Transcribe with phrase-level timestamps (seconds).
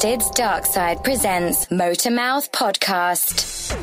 [0.00, 3.76] Twisted's Dark Side presents Motormouth Podcast.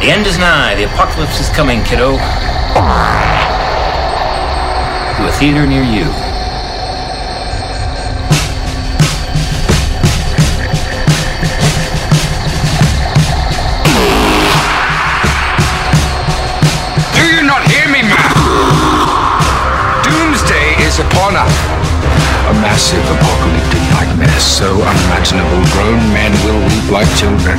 [0.00, 0.74] The end is nigh.
[0.74, 2.18] The apocalypse is coming, kiddo.
[5.16, 6.04] To a theater near you.
[17.14, 18.32] Do you not hear me, man?
[20.04, 21.81] Doomsday is upon us.
[22.62, 27.58] A massive apocalyptic nightmare so unimaginable grown men will weep like children.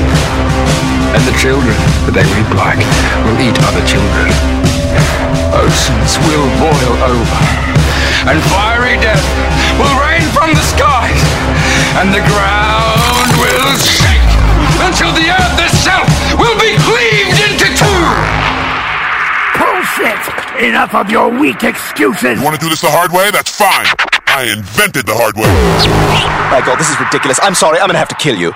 [1.12, 1.76] And the children
[2.08, 2.80] that they weep like
[3.28, 4.32] will eat other children.
[5.60, 7.42] Oceans will boil over.
[8.32, 9.20] And fiery death
[9.76, 11.20] will rain from the skies.
[12.00, 14.32] And the ground will shake
[14.88, 16.08] until the earth itself
[16.40, 18.04] will be cleaved into two.
[19.60, 20.24] Bullshit!
[20.64, 22.40] Enough of your weak excuses!
[22.40, 23.36] You want to do this the hard way?
[23.36, 24.03] That's fine.
[24.36, 25.46] I invented the hard way.
[26.50, 27.38] My god, this is ridiculous.
[27.44, 28.50] I'm sorry, I'm gonna have to kill you.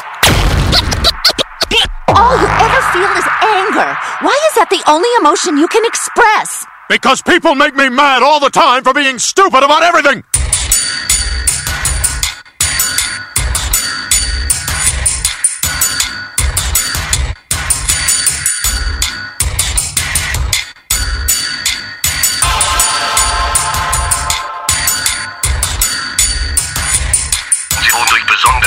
[2.09, 3.85] All you ever feel is anger.
[4.25, 6.65] Why is that the only emotion you can express?
[6.89, 10.23] Because people make me mad all the time for being stupid about everything!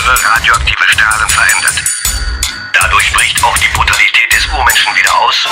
[0.01, 1.83] Besondere radioaktive Strahlen verändert.
[2.73, 5.49] Dadurch bricht auch die Brutalität des Urmenschen wieder aus.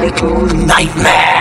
[0.00, 1.39] Little nightmare.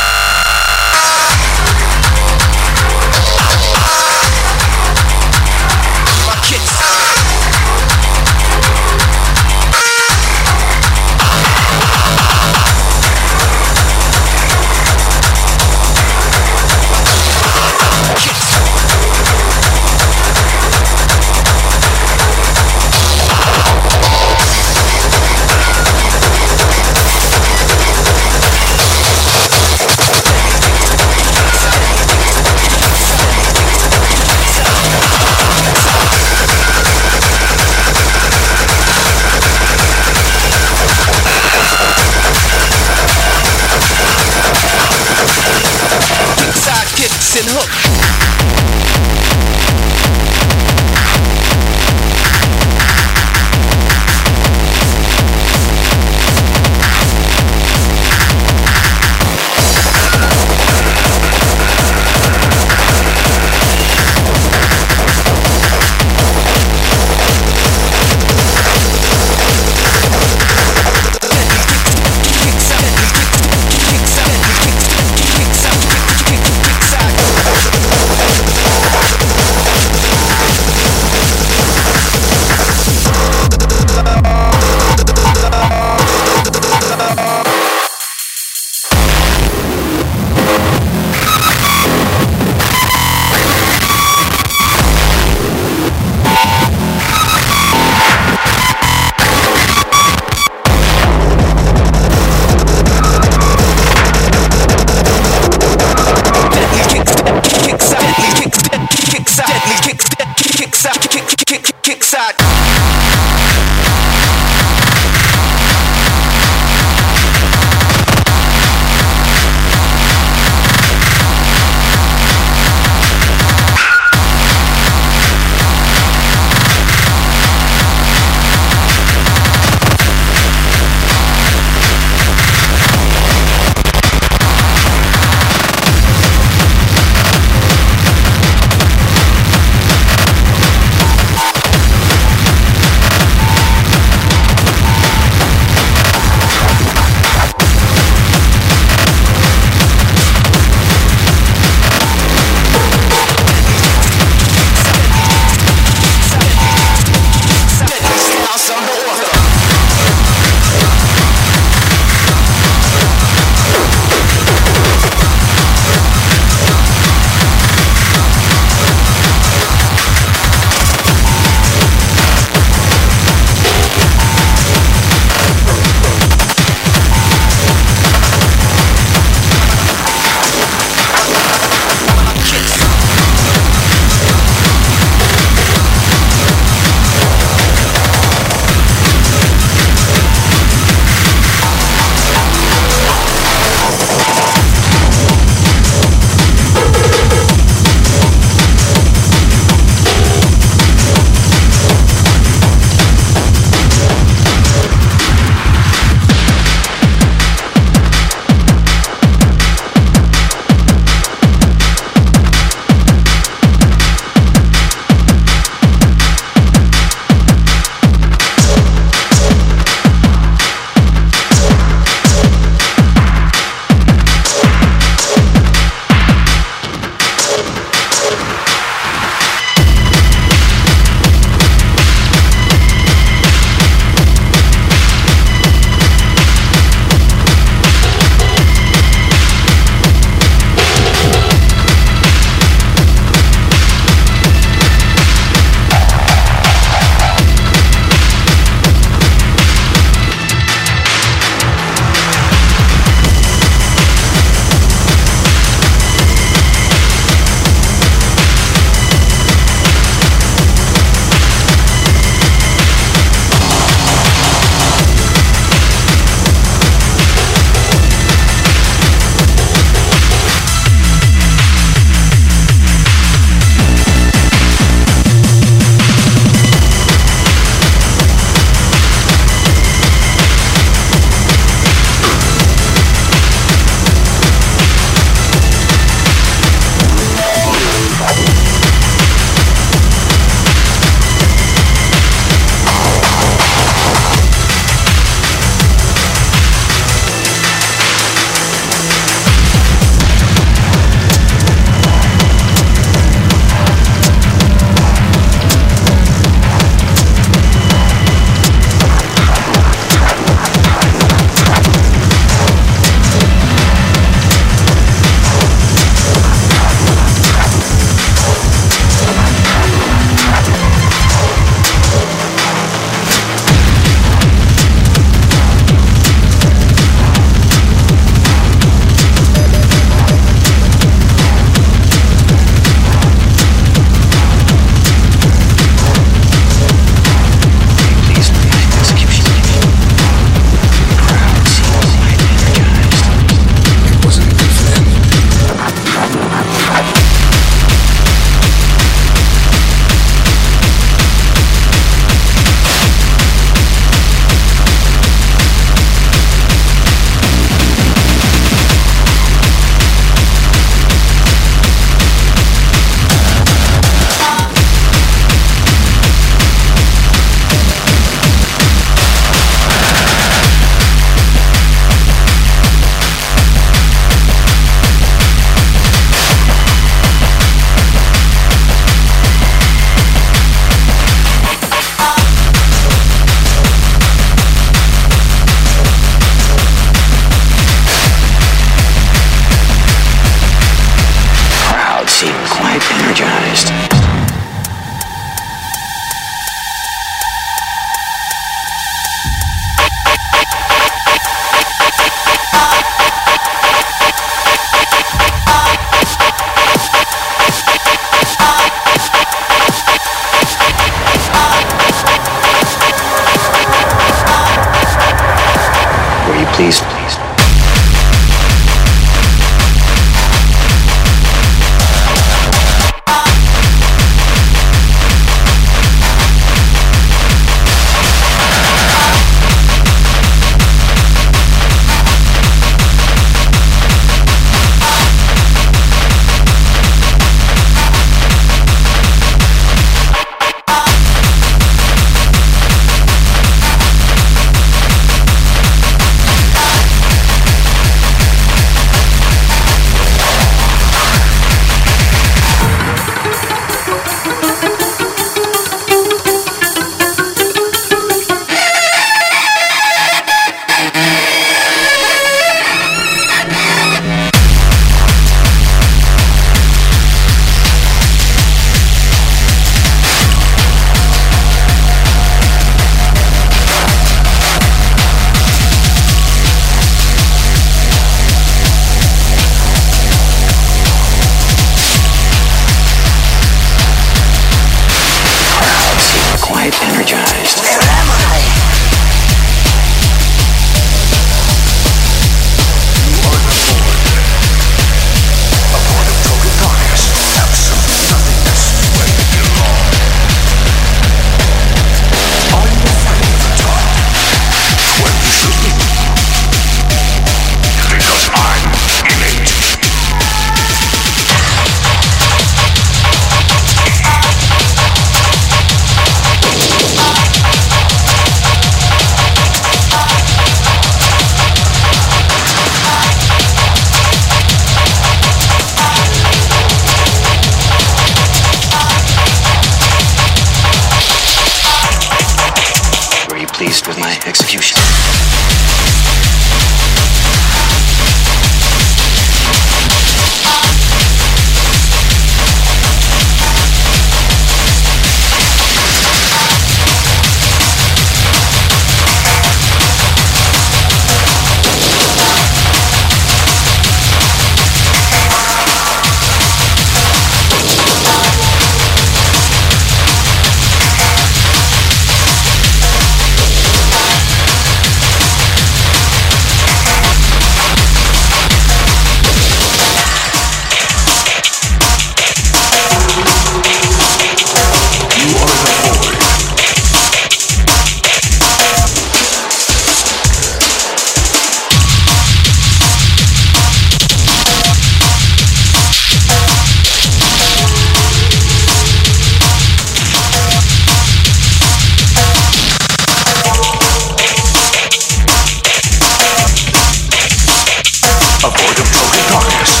[598.63, 600.00] A avoid of broken darkness.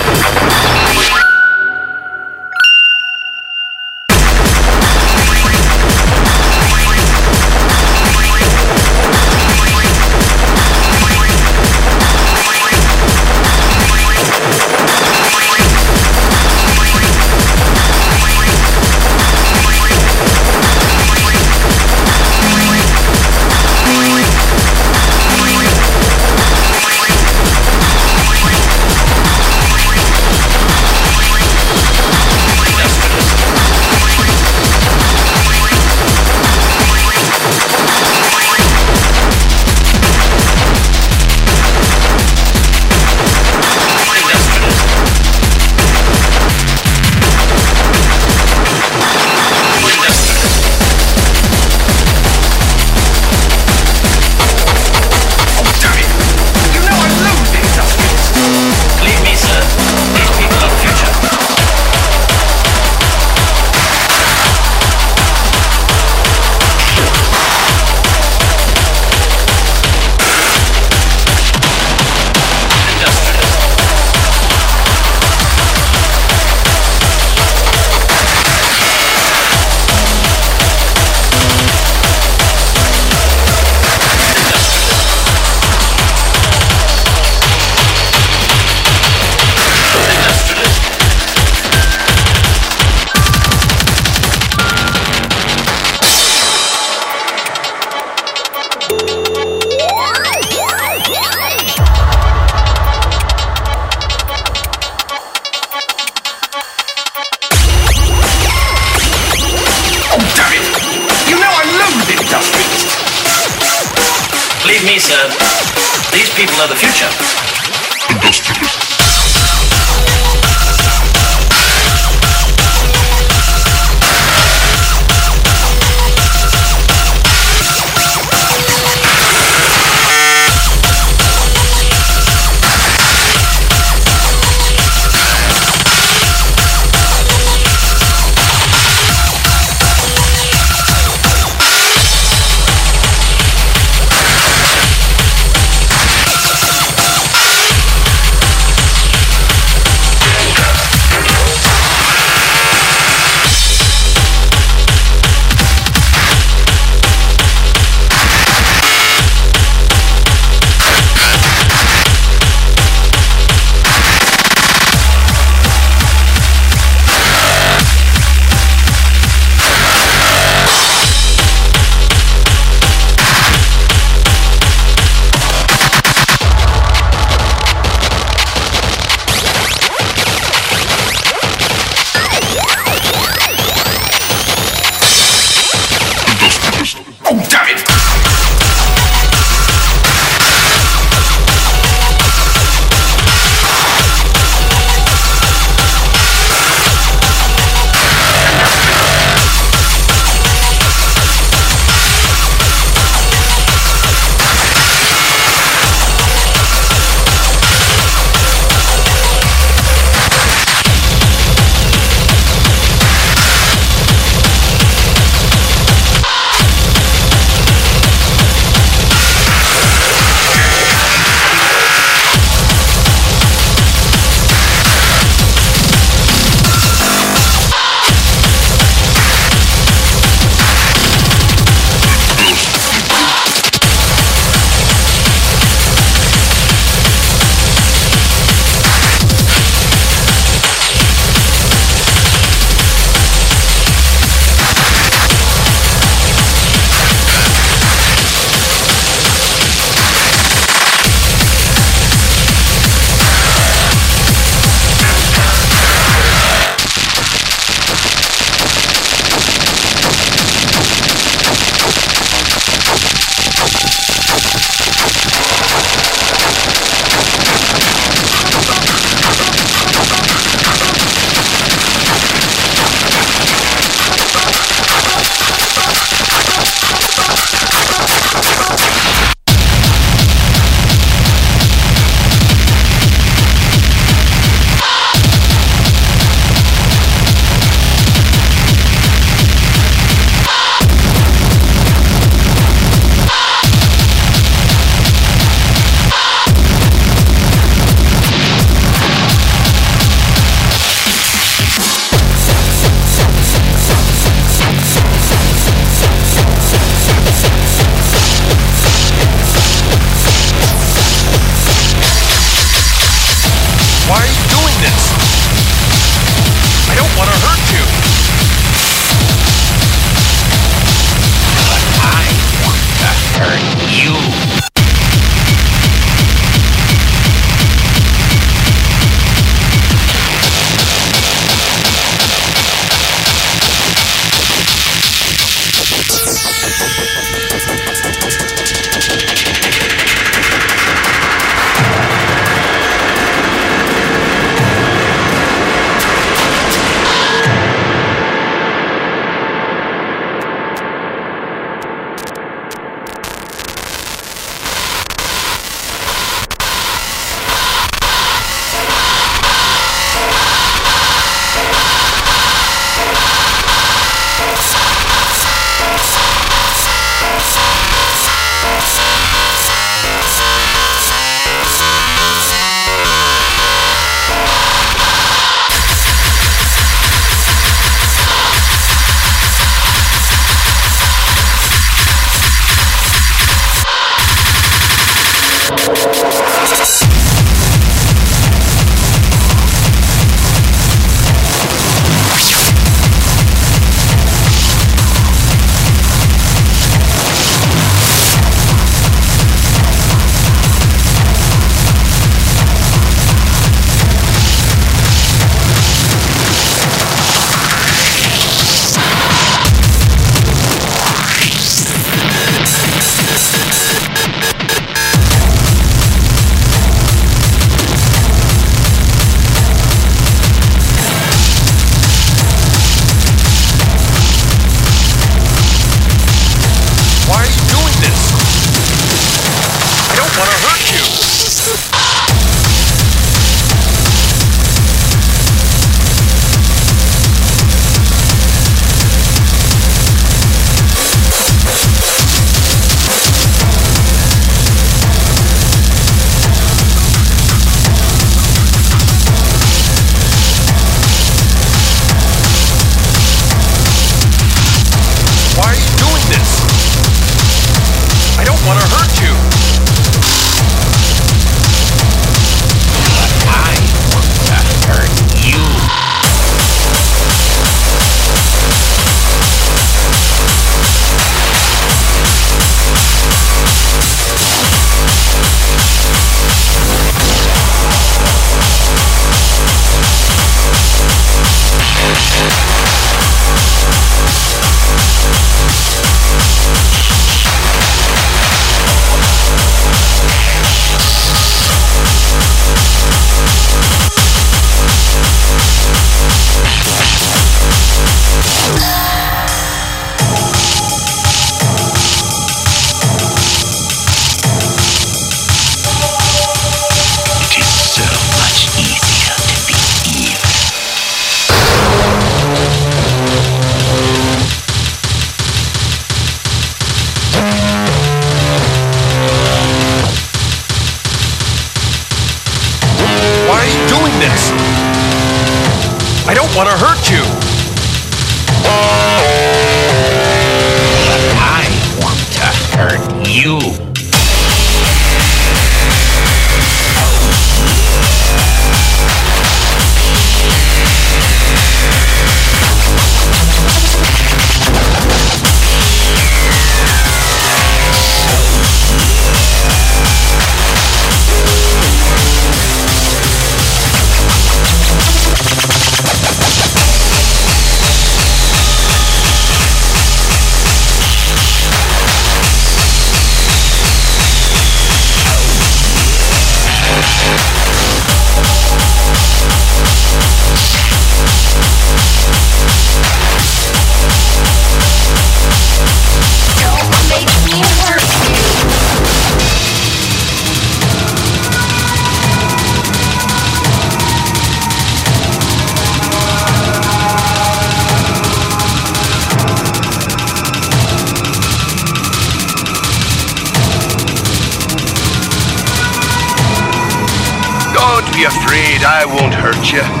[599.63, 600.00] Yeah.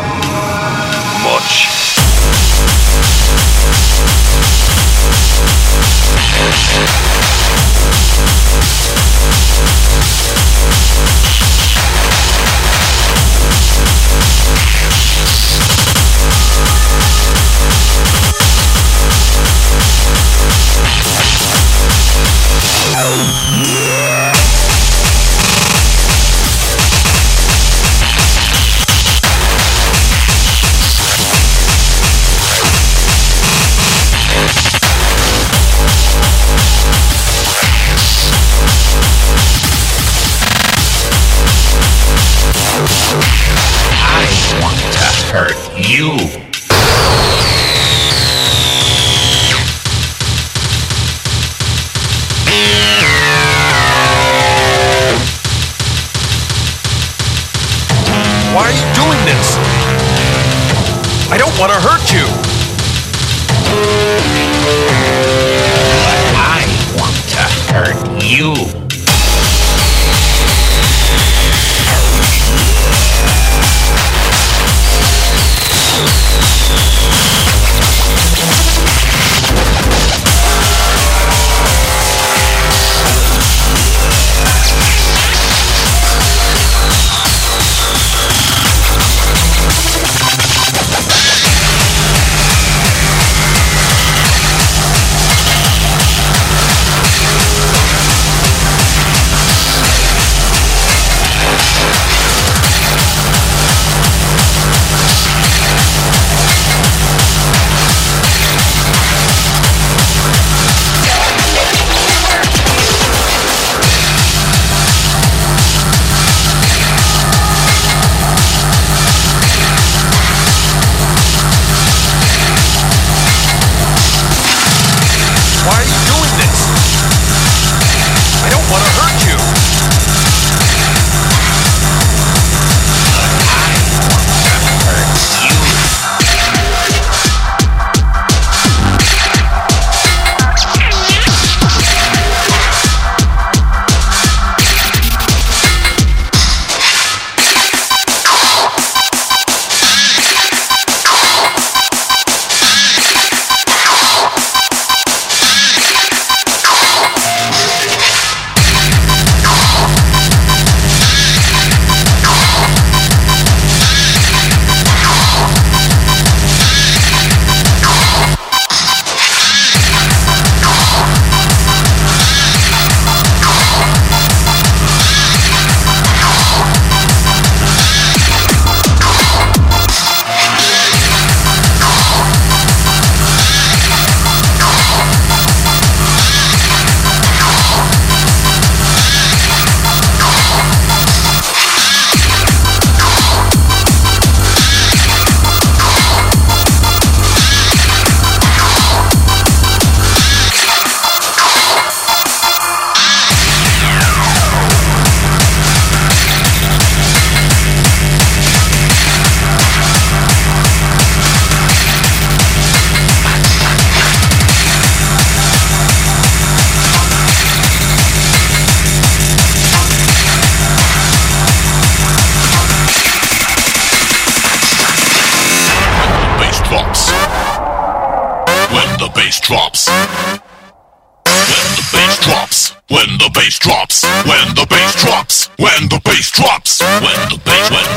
[233.31, 237.90] the bass drops, when the bass drops, when the bass drops, when the bass, when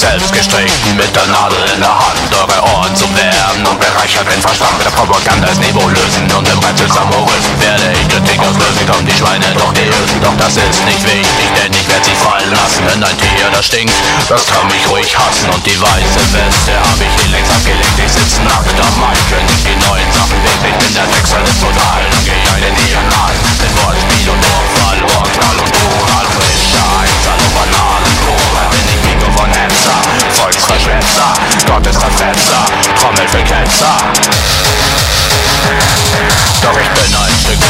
[0.00, 2.20] dem selbstgestrickten, mit der Nadel in der Hand.
[2.32, 4.76] Eure Ohren zu wärmen und bereichert den Verstand.
[4.78, 8.86] Mit der Propaganda das Niveau lösen und im Rätsel Samuristen werde ich Kritik auslösen.
[8.86, 12.16] Kommen die Schweine doch die Ösen, doch das ist nicht wichtig, denn ich werde sie
[12.16, 12.82] fallen lassen.
[12.88, 13.94] Denn ein Tier, das stinkt,
[14.28, 15.50] das kann mich ruhig hassen.
[15.50, 17.96] Und die weiße Weste habe ich hier längst abgelegt.
[18.00, 20.92] Ich sitz nackt am Mic, wenn ich die neuen Sachen wirklich bin.
[20.96, 23.34] Der Text alles total, dann geh ich einen Diagonal.
[23.60, 24.59] Mit Wortspiel und Urfall,
[31.00, 31.32] Volksverschwätzer.
[31.66, 32.64] Gott ist der Fetzer,
[33.00, 33.96] Trommel für Ketzer.
[36.62, 37.69] Doch ich bin ein Stück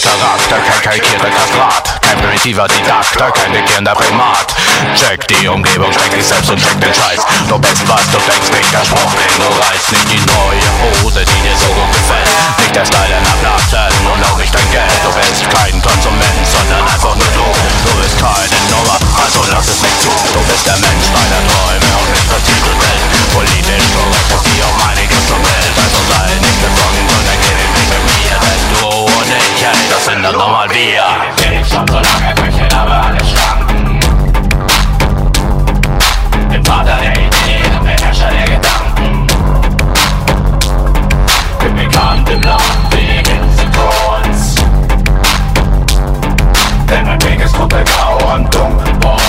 [0.00, 4.54] Charakter, kein kalkierter Kastrat Kein primitiver Didakter, kein dickierender Primat.
[4.96, 7.20] Check die Umgebung, check dich selbst und check den Scheiß.
[7.48, 9.92] Du bist was du denkst, nicht der Spruch, den du reißt.
[9.92, 12.28] Nicht die neue Hose, die dir so gut gefällt.
[12.58, 14.96] Nicht der Style deiner Platten und auch nicht dein Geld.
[15.04, 17.46] Du bist kein Konsument, sondern einfach nur du
[17.84, 20.08] Du bist keine Nummer, also lass es nicht zu.
[20.32, 23.04] Du bist der Mensch deiner Träume und nicht vertiefte Welt.
[23.36, 25.74] Politisch korrekt ist die auch einiges zur Welt.
[25.76, 28.11] Also sei nicht gefangen, sondern geh den Weg mit
[29.64, 31.04] hey, das sind dann nochmal wir.
[31.38, 34.00] Ich schon so lange Küchen, aber alles schlanken.
[36.48, 39.26] Bin Vater der Ideen und Beherrscher der Gedanken.
[41.60, 44.56] Bin bekannt im Land Hitze Thrones
[46.92, 49.21] denn mein Weg ist dunkelgrau und dunkelbunt.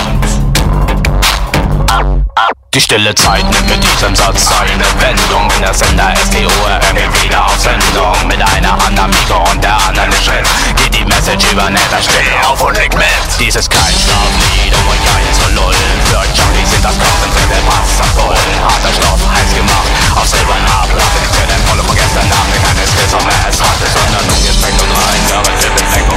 [2.73, 5.45] Die stille Zeit nimmt mit diesem Satz eine Wendung.
[5.53, 8.17] Wenn der Sender SDORM geht wieder auf Sendung.
[8.25, 10.41] Mit einer am Mikro und der anderen Schritt.
[10.81, 13.05] Geht die Message über netter Stille auf und leg mit.
[13.37, 19.21] Dies ist kein Schlaflied, um euch einzulullen Für Junkies sind das konzentrierte Wasserpullen Harter Stoff,
[19.21, 23.25] heiß gemacht, auf silberner Platte Nicht für den Polo von gestern Abend, keine Skills vom
[23.27, 25.21] Ass hatte Sondern ungesprengt und rein,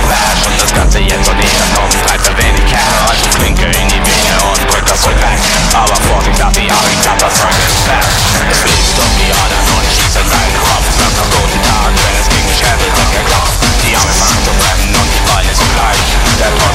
[0.06, 3.88] Black und das Ganze jetzt und hier noch Zeit für wenig Cash Also klinke in
[3.90, 5.38] die Vene und drück das Zeug weg.
[5.74, 8.16] Aber Vorsicht, dass die Jahre klappt, das Zeug ist fest.
[8.50, 10.86] Es fließt um die Adern und schießt in seinen Kopf.
[10.96, 14.94] Sagt am guten Tag, wenn es gegen Schädel wird geklopft Die Arme fangen zu brennen
[14.94, 16.06] und die Beine zugleich
[16.38, 16.74] Der Tod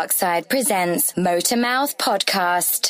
[0.00, 2.89] Darkside presents Motormouth Podcast.